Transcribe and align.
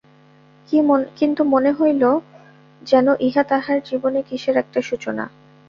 কিন্তু 1.19 1.41
মনে 1.43 1.71
হইল, 1.71 2.03
যেন 2.81 3.07
ইহা 3.19 3.43
তাহার 3.43 3.77
জীবনে 3.85 4.19
কিসের 4.21 4.55
একটা 4.57 4.79
সূচনা। 4.81 5.25